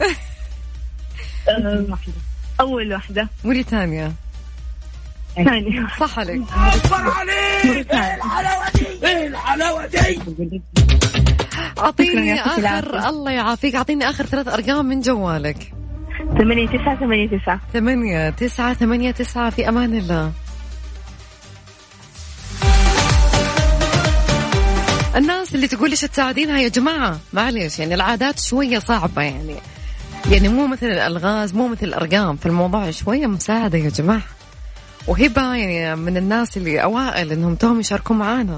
أول 2.60 2.94
واحدة. 2.94 3.28
موريتانيا 3.44 4.14
ثانية. 5.36 5.88
صح 6.00 6.20
عليك. 6.20 6.42
شكراً 7.64 8.22
اعطيني 11.80 12.28
يعطيك 12.28 12.48
آخر 12.48 12.60
العافية. 12.60 13.10
الله 13.10 13.32
يعافيك. 13.32 13.76
أعطيني 13.76 14.10
آخر 14.10 14.26
ثلاث 14.26 14.48
أرقام 14.48 14.86
من 14.86 15.02
جوالك. 15.02 15.74
ثمانية 16.38 16.68
تسعة 16.68 17.00
ثمانية 17.00 17.38
تسعة. 17.38 17.60
ثمانية 17.74 18.30
تسعة 18.30 18.74
ثمانية 18.74 19.12
تسعة. 19.12 19.50
في 19.50 19.70
أمان 19.70 19.98
الله. 19.98 20.32
الناس 25.16 25.56
اللي 25.56 25.68
تقول 25.68 25.90
ليش 25.90 26.02
تساعدينها 26.02 26.60
يا 26.60 26.68
جماعة؟ 26.68 27.20
معلش 27.34 27.80
يعني 27.80 27.94
العادات 27.94 28.40
شوية 28.40 28.80
صعبة 28.80 29.22
يعني. 29.22 29.56
يعني 30.32 30.48
مو 30.48 30.68
مثل 30.68 30.86
الألغاز 30.86 31.54
مو 31.54 31.68
مثل 31.68 31.86
الأرقام 31.86 32.36
في 32.38 32.46
الموضوع 32.46 32.92
شوية 32.92 33.28
مساعدة 33.28 33.78
يا 33.78 33.90
جماعة. 33.90 34.22
وهبة 35.08 35.54
يعني 35.56 35.96
من 35.96 36.18
الناس 36.18 36.58
اللي 36.58 36.84
أوائل 36.84 37.32
إنهم 37.32 37.56
توهم 37.56 37.80
يشاركوا 37.80 38.16
معانا. 38.16 38.58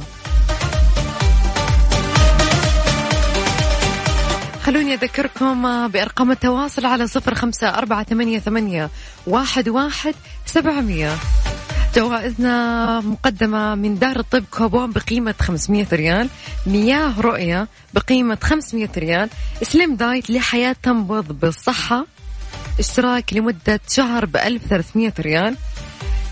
خلوني 4.64 4.94
أذكركم 4.94 5.88
بأرقام 5.88 6.32
التواصل 6.32 6.86
على 6.86 7.08
صفر 7.08 7.36
خمسة 7.36 7.70
أربعة 7.70 8.04
ثمانية, 8.04 8.40
ثمانية 8.40 8.90
واحد, 9.28 9.70
واحد 9.70 10.16
سبعمية. 10.46 11.16
جوائزنا 11.96 13.00
مقدمة 13.02 13.76
من 13.76 14.00
دار 14.00 14.20
الطب 14.20 14.44
كوبون 14.52 14.92
بقيمة 14.92 15.36
500 15.42 15.88
ريال 15.94 16.30
مياه 16.68 17.22
رؤية 17.22 17.68
بقيمة 17.94 18.38
500 18.42 18.90
ريال 18.98 19.30
سليم 19.62 19.96
دايت 19.96 20.30
لحياة 20.30 20.76
تنبض 20.84 21.32
بالصحة 21.32 22.06
اشتراك 22.80 23.34
لمدة 23.34 23.80
شهر 23.90 24.26
ب 24.26 24.38
1300 24.38 25.14
ريال 25.20 25.56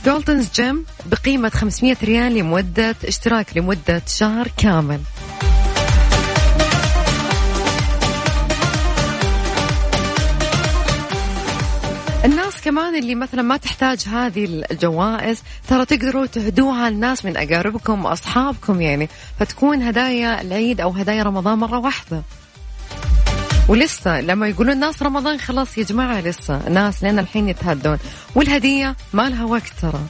جولدنز 0.06 0.50
جيم 0.56 0.86
بقيمة 1.06 1.50
500 1.50 1.97
ريال 2.04 2.36
لمدة 2.36 2.95
اشتراك 3.06 3.58
لمدة 3.58 4.02
شهر 4.08 4.47
كامل. 4.58 5.00
كمان 12.65 12.95
اللي 12.95 13.15
مثلا 13.15 13.41
ما 13.41 13.58
تحتاج 13.58 14.06
هذه 14.08 14.63
الجوائز 14.71 15.43
ترى 15.67 15.86
تقدروا 15.86 16.26
تهدوها 16.26 16.89
لناس 16.89 17.26
من 17.26 17.38
أقاربكم 17.38 18.06
وأصحابكم 18.06 18.82
يعني 18.82 19.10
فتكون 19.39 19.82
هدايا 19.82 20.41
العيد 20.41 20.82
أو 20.82 20.89
هدايا 20.89 21.24
رمضان 21.24 21.58
مرة 21.58 21.78
واحدة. 21.78 22.21
ولسه 23.67 24.21
لما 24.21 24.47
يقولون 24.47 24.80
ناس 24.80 25.04
رمضان 25.04 25.39
خلاص 25.39 25.78
يا 25.78 25.84
جماعة 25.84 26.21
لسه 26.21 26.69
ناس 26.69 27.04
لين 27.04 27.19
الحين 27.19 27.50
يتهدون. 27.50 27.97
والهدية 28.36 28.95
ما 29.13 29.30
لها 29.30 29.45
وقت 29.45 29.74
ترى. 29.82 30.02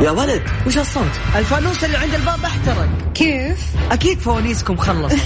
يا 0.00 0.10
ولد 0.10 0.42
وش 0.66 0.78
الصوت؟ 0.78 1.10
الفانوس 1.36 1.84
اللي 1.84 1.96
عند 1.96 2.14
الباب 2.14 2.44
احترق. 2.44 2.88
كيف؟ 3.14 3.58
أكيد 3.90 4.18
فوانيسكم 4.18 4.76
خلصت. 4.76 5.18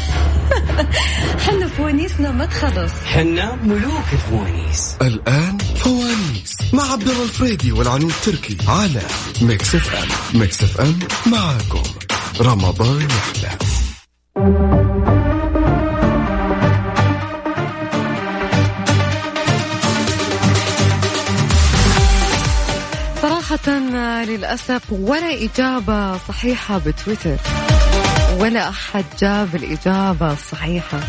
حنا 1.47 1.67
فوانيسنا 1.67 2.31
ما 2.31 2.47
تخلص. 2.47 2.93
حنا 3.07 3.55
ملوك 3.63 4.05
الفوانيس. 4.13 4.97
الآن 5.03 5.59
فوانيس 5.59 6.57
مع 6.73 6.93
عبد 6.93 7.09
الله 7.09 7.23
الفريدي 7.23 7.73
والعنود 7.73 8.13
تركي 8.25 8.57
على 8.69 9.03
ميكس 9.43 9.75
اف 9.75 9.95
ام. 9.95 10.41
ميكس 10.41 10.63
اف 10.63 10.81
ام 10.81 10.99
معاكم. 11.27 11.83
رمضان 12.41 13.09
يحلى. 13.11 14.84
للأسف 24.23 24.83
ولا 24.91 25.45
إجابة 25.45 26.19
صحيحة 26.19 26.79
بتويتر. 26.79 27.37
ولا 28.39 28.69
أحد 28.69 29.05
جاب 29.21 29.55
الإجابة 29.55 30.33
الصحيحة. 30.33 31.01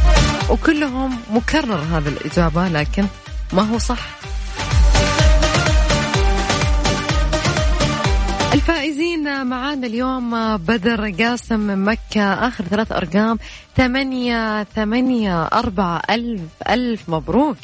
وكلهم 0.50 1.20
مكرر 1.34 1.82
هذا 1.91 2.10
الإجابة 2.10 2.68
لكن 2.68 3.06
ما 3.54 3.62
هو 3.62 3.78
صح. 3.78 4.00
الفائزين 8.54 9.46
معانا 9.46 9.88
اليوم 9.88 10.58
بدر 10.58 11.10
قاسم 11.10 11.60
من 11.60 11.84
مكة. 11.86 12.34
آخر 12.34 12.63
ثلاث 12.63 12.91
أرقام 12.91 13.39
ثمانية 13.78 14.63
ثمانية 14.63 15.44
أربعة 15.44 16.02
ألف 16.10 16.41
ألف 16.70 17.10
مبروك. 17.10 17.58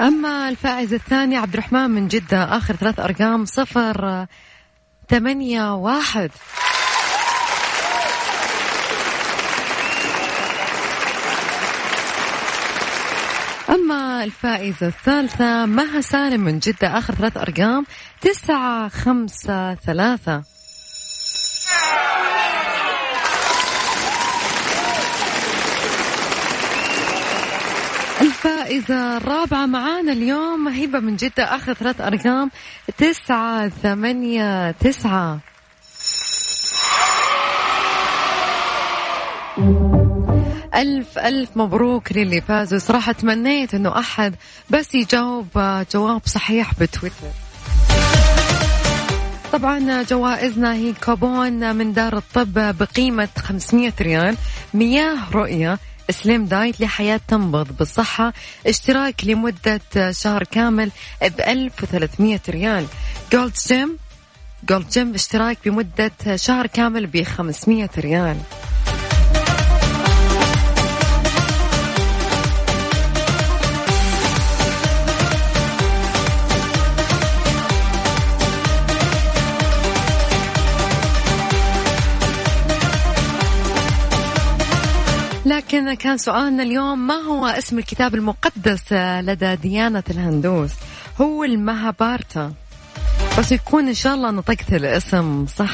أما 0.00 0.48
الفائز 0.48 0.94
الثاني 0.94 1.36
عبد 1.36 1.52
الرحمن 1.52 1.90
من 1.90 2.08
جدة 2.08 2.56
آخر 2.56 2.76
ثلاث 2.76 3.00
أرقام 3.00 3.44
صفر 3.44 4.26
ثمانية 5.08 5.74
واحد. 5.74 6.30
أما 13.68 14.24
الفائزة 14.24 14.86
الثالثة 14.86 15.66
مها 15.66 16.00
سالم 16.00 16.40
من 16.40 16.58
جدة 16.58 16.98
آخر 16.98 17.14
ثلاث 17.14 17.36
أرقام 17.36 17.86
تسعة 18.20 18.88
خمسة 18.88 19.74
ثلاثة. 19.74 20.42
الفائزة 28.44 29.16
الرابعة 29.16 29.66
معانا 29.66 30.12
اليوم 30.12 30.68
هبة 30.68 31.00
من 31.00 31.16
جدة 31.16 31.44
آخر 31.44 31.74
ثلاث 31.74 32.00
أرقام 32.00 32.50
تسعة 32.98 33.68
ثمانية 33.68 34.70
تسعة. 34.70 35.40
ألف 40.74 41.18
ألف 41.18 41.56
مبروك 41.56 42.12
للي 42.12 42.40
فازوا. 42.40 42.78
صراحة 42.78 43.12
تمنيت 43.12 43.74
أنه 43.74 43.98
أحد 43.98 44.34
بس 44.70 44.94
يجاوب 44.94 45.48
جواب 45.94 46.22
صحيح 46.26 46.74
بتويتر. 46.74 47.14
طبعا 49.52 50.02
جوائزنا 50.02 50.74
هي 50.74 50.92
كوبون 51.04 51.76
من 51.76 51.92
دار 51.92 52.16
الطب 52.16 52.76
بقيمة 52.78 53.28
500 53.38 53.92
ريال 54.00 54.36
مياه 54.74 55.30
رؤية 55.32 55.78
سليم 56.10 56.44
دايت 56.44 56.80
لحياة 56.80 57.20
تنبض. 57.28 57.76
بالصحة 57.78 58.32
اشتراك 58.66 59.24
لمدة 59.24 59.80
شهر 60.10 60.44
كامل 60.44 60.90
ب 61.22 61.40
1300 61.40 62.40
ريال. 62.48 62.86
جولد 63.32 63.52
جيم 63.68 63.98
جولد 64.68 64.88
جيم 64.88 65.14
اشتراك 65.14 65.58
بمدة 65.64 66.36
شهر 66.36 66.66
كامل 66.66 67.06
ب 67.06 67.22
500 67.22 67.90
ريال. 67.98 68.36
لكن 85.64 85.94
كان 85.94 86.18
سؤالنا 86.18 86.62
اليوم 86.62 87.06
ما 87.06 87.14
هو 87.14 87.46
اسم 87.46 87.78
الكتاب 87.78 88.14
المقدس 88.14 88.92
لدى 88.92 89.56
ديانة 89.56 90.02
الهندوس؟ 90.10 90.70
هو 91.20 91.44
المهابارتا. 91.44 92.52
بس 93.38 93.52
يكون 93.52 93.88
إن 93.88 93.94
شاء 93.94 94.14
الله 94.14 94.30
نطقت 94.30 94.72
الاسم 94.72 95.46
صح. 95.46 95.70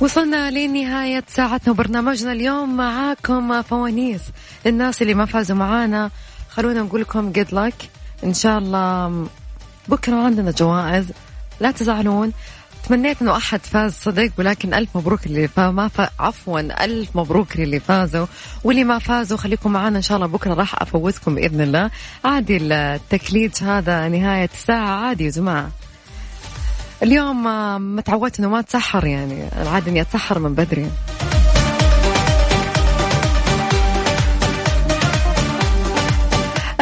وصلنا 0.00 0.50
لنهاية 0.50 1.24
ساعتنا 1.28 1.70
وبرنامجنا 1.70 2.32
اليوم. 2.32 2.76
معاكم 2.76 3.62
فوانيس. 3.62 4.22
الناس 4.66 5.02
اللي 5.02 5.14
ما 5.14 5.24
فازوا 5.26 5.56
معانا 5.56 6.10
خلونا 6.50 6.82
نقول 6.82 7.00
لكم 7.00 7.32
جود 7.32 7.54
لك 7.54 7.90
إن 8.24 8.34
شاء 8.34 8.58
الله 8.58 9.26
بكرة 9.88 10.16
عندنا 10.16 10.50
جوائز. 10.50 11.06
لا 11.60 11.70
تزعلون. 11.70 12.32
تمنيت 12.88 13.22
إنه 13.22 13.36
أحد 13.36 13.60
فاز 13.60 13.92
صدق 13.92 14.30
ولكن 14.38 14.74
ألف 14.74 14.96
مبروك 14.96 15.26
اللي 15.26 15.48
ما 15.56 15.88
فا 15.88 16.10
عفوا 16.20 16.60
ألف 16.60 17.16
مبروك 17.16 17.56
للي 17.56 17.80
فازوا. 17.80 18.26
واللي 18.64 18.84
ما 18.84 18.98
فازوا 18.98 19.38
خليكم 19.38 19.72
معنا 19.72 19.96
إن 19.96 20.02
شاء 20.02 20.16
الله 20.16 20.26
بكرة 20.28 20.54
راح 20.54 20.82
أفوزكم 20.82 21.34
بإذن 21.34 21.60
الله. 21.60 21.90
عادي 22.24 22.56
التكليج 22.56 23.52
هذا 23.62 24.08
نهاية 24.08 24.50
الساعة. 24.54 24.88
عادي 24.88 25.24
يا 25.24 25.30
جماعة. 25.30 25.70
اليوم 27.02 27.44
ما 27.94 28.00
تعودت 28.00 28.38
إنه 28.38 28.48
ما 28.48 28.60
اتسحر 28.60 29.06
يعني. 29.06 29.48
العادة 29.62 29.90
إني 29.90 30.00
أتسحر 30.00 30.38
من 30.38 30.54
بدري. 30.54 30.90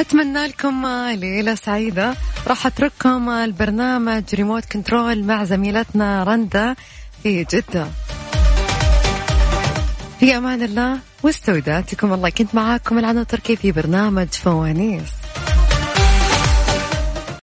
أتمنى 0.02 0.46
لكم 0.46 0.86
ليلة 1.14 1.54
سعيدة. 1.54 2.14
راح 2.46 2.66
أترككم 2.66 3.28
البرنامج 3.28 4.34
ريموت 4.34 4.64
كنترول 4.64 5.24
مع 5.24 5.44
زميلتنا 5.44 6.24
رندا 6.24 6.74
في 7.22 7.44
جدة. 7.44 7.86
في 10.20 10.36
أمان 10.36 10.62
الله 10.62 10.98
واستودعتكم 11.22 12.12
الله. 12.12 12.30
كنت 12.30 12.54
معاكم 12.54 12.98
العنو 12.98 13.22
تركي 13.22 13.56
في 13.56 13.72
برنامج 13.72 14.28
فوانيس. 14.28 15.12